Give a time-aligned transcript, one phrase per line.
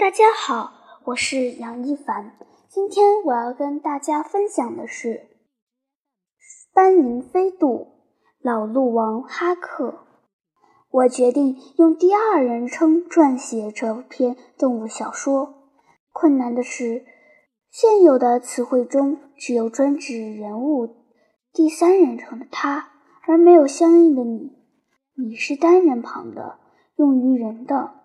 [0.00, 0.72] 大家好，
[1.04, 2.34] 我是杨一凡。
[2.70, 5.08] 今天我要跟大家分享的是
[6.72, 7.68] 《斑羚飞渡》
[8.40, 10.06] 老鹿王哈克。
[10.90, 15.68] 我决定用第二人称撰写这篇动物小说。
[16.12, 17.04] 困难的是，
[17.70, 20.88] 现有的词汇中只有专指人物
[21.52, 22.88] 第三人称的他，
[23.28, 24.56] 而没有相应的你。
[25.14, 26.58] 你是单人旁的，
[26.96, 27.99] 用于人的。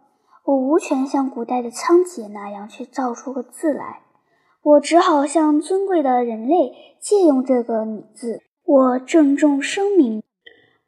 [0.46, 4.04] 我无权像古代的仓颉那样去造出个字来，
[4.62, 8.44] 我只好向尊贵的人类借用这个“你”字。
[8.64, 10.22] 我郑重声明，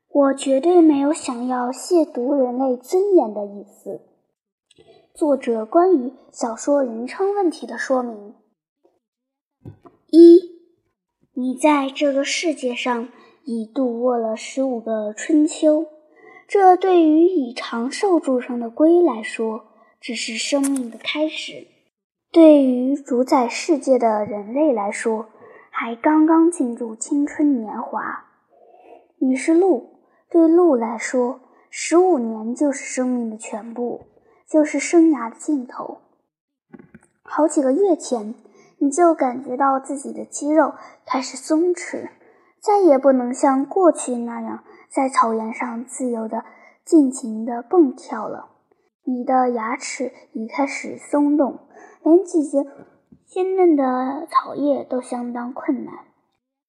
[0.10, 4.02] 我绝对没有想要亵渎人类尊严的意思。
[5.16, 8.36] 作者关于小说人称问题的说明：
[10.12, 10.40] 一，
[11.34, 13.10] 你在这个世界上
[13.44, 15.88] 已度过了十五个春秋。
[16.48, 19.66] 这对于以长寿著称的龟来说，
[20.00, 21.68] 只是生命的开始；
[22.32, 25.28] 对于主宰世界的人类来说，
[25.70, 28.28] 还刚刚进入青春年华。
[29.20, 34.06] 你是鹿，对鹿来说，十五年就是生命的全部，
[34.50, 35.98] 就是生涯的尽头。
[37.24, 38.36] 好几个月前，
[38.78, 42.08] 你就感觉到自己的肌肉开始松弛，
[42.62, 44.64] 再也不能像过去那样。
[44.90, 46.44] 在草原上自由地、
[46.86, 48.50] 尽情地蹦跳了。
[49.04, 51.60] 你的牙齿已开始松动，
[52.04, 52.66] 连咀嚼
[53.26, 55.94] 鲜嫩的草叶都相当困难。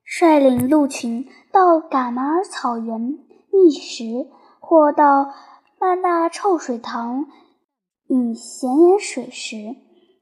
[0.04, 4.28] 率领鹿群到噶玛尔草原觅食，
[4.60, 5.32] 或到
[5.80, 7.26] 曼纳臭水塘
[8.06, 9.56] 饮咸盐水时，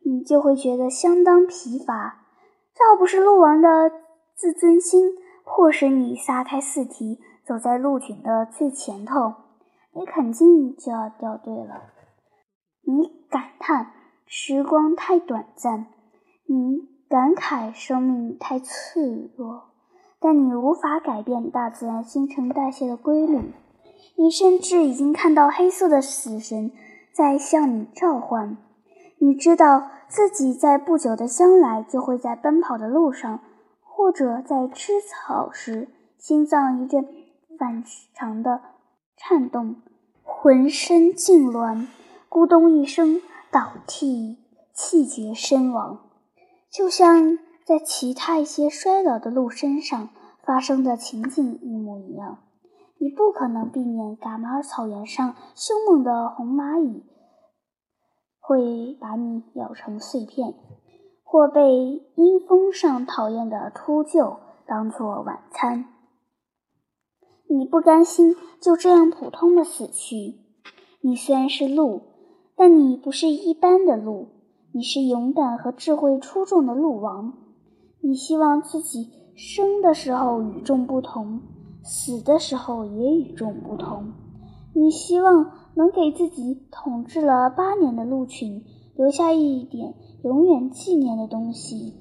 [0.05, 2.25] 你就会觉得相当疲乏。
[2.81, 3.91] 要不是鹿王的
[4.35, 5.13] 自尊心
[5.45, 9.35] 迫使你撒开四蹄，走在鹿群的最前头，
[9.93, 11.85] 你肯定就要掉队了。
[12.83, 13.93] 你感叹
[14.27, 15.87] 时光太短暂，
[16.47, 19.71] 你感慨生命太脆弱，
[20.19, 23.55] 但你无法改变大自然新陈代谢的规律。
[24.17, 26.73] 你甚至已经看到黑色的死神
[27.13, 28.57] 在向你召唤。
[29.19, 33.39] 你知道自己在不久的将来就会在奔跑的路上，
[33.83, 35.89] 或者在吃草时，
[36.19, 37.07] 心脏一阵。
[37.57, 37.83] 反
[38.15, 38.61] 常的
[39.17, 39.77] 颤动，
[40.23, 41.87] 浑身痉挛，
[42.29, 44.39] 咕咚一声倒地，
[44.73, 46.11] 气绝身亡，
[46.71, 50.11] 就像在其他一些衰老的鹿身上
[50.45, 52.39] 发生的情景一模一样。
[52.99, 57.05] 你不可能避免噶玛尔草原上凶猛的红蚂蚁
[58.41, 60.55] 会把你咬成碎片，
[61.25, 65.96] 或被阴风上讨厌的秃鹫当作晚餐。
[67.49, 70.35] 你不甘心就这样普通的死去。
[71.01, 72.03] 你虽然是鹿，
[72.57, 74.29] 但你不是一般的鹿，
[74.73, 77.35] 你是勇敢和智慧出众的鹿王。
[78.01, 81.41] 你希望自己生的时候与众不同，
[81.83, 84.13] 死的时候也与众不同。
[84.75, 88.65] 你希望能给自己统治了八年的鹿群
[88.97, 91.95] 留下一点永远纪念的东西。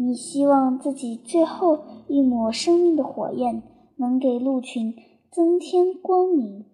[0.00, 1.80] 你希望自己最后。
[2.10, 3.62] 一抹生命的火焰
[3.96, 4.96] 能给鹿群
[5.30, 6.64] 增添光明，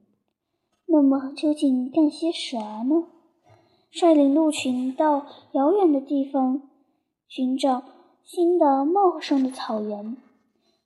[0.87, 3.09] 那么究竟干些啥呢？
[3.91, 6.63] 率领鹿群到遥远的地方
[7.27, 7.83] 寻找
[8.23, 10.17] 新的茂盛的草原，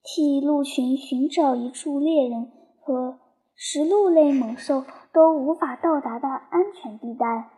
[0.03, 2.50] 替鹿群寻找一处猎人
[2.81, 3.19] 和
[3.55, 7.50] 食鹿类猛兽都无法到达的安全地带？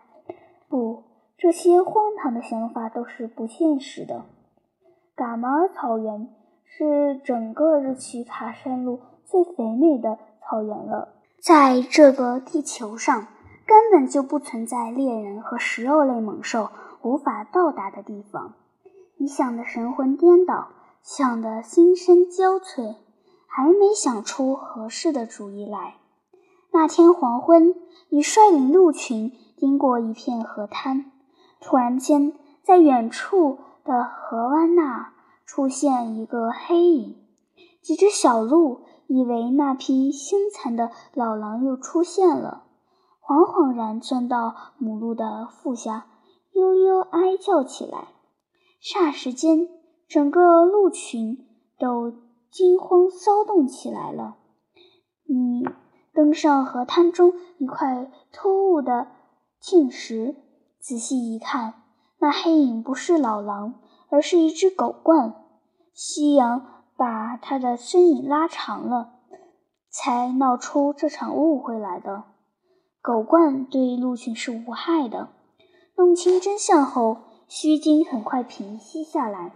[0.69, 1.05] 不，
[1.39, 4.25] 这些荒唐的想法都是不现实的。
[5.21, 6.31] 噶玛尔草原。
[6.65, 11.09] 是整个日奇卡山路最肥美的草原了。
[11.39, 13.27] 在这个地球上，
[13.67, 16.71] 根本就不存在猎人和食肉类猛兽
[17.03, 18.55] 无法到达的地方。
[19.19, 20.69] 你想得神魂颠倒，
[21.03, 22.95] 想得心神交瘁，
[23.47, 25.97] 还没想出合适的主意来。
[26.73, 27.75] 那天黄昏，
[28.09, 31.11] 你率领鹿群经过一片河滩，
[31.61, 35.13] 突然间，在远处的河湾那。
[35.47, 37.17] 出现一个黑影，
[37.83, 42.63] 几只小鹿以为那匹凶残的老狼又出现了，
[43.21, 46.07] 惶惶然钻到母鹿的腹下，
[46.53, 48.11] 悠悠哀叫起来。
[48.81, 49.69] 霎时间，
[50.07, 51.45] 整个鹿群
[51.77, 52.13] 都
[52.49, 54.37] 惊慌骚动起来了。
[55.25, 55.69] 你
[56.15, 59.09] 登上河滩中一块突兀的
[59.61, 60.37] 磬石，
[60.79, 61.80] 仔细一看，
[62.21, 63.75] 那黑影不是老狼。
[64.13, 65.37] 而是一只狗冠，
[65.95, 69.21] 夕阳把它的身影拉长了，
[69.89, 72.25] 才闹出这场误会来的。
[73.01, 75.29] 狗冠对鹿群是无害的。
[75.97, 79.55] 弄清真相后，须鲸很快平息下来。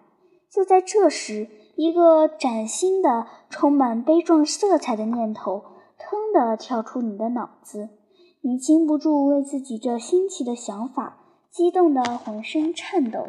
[0.48, 5.64] 就在这时，一个崭新的、充满悲壮色彩的念头
[5.98, 7.88] 腾地跳出你的脑子，
[8.40, 11.23] 你禁不住为自己这新奇的想法
[11.54, 13.28] 激动的浑身颤抖。